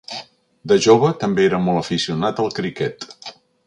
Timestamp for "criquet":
2.61-3.11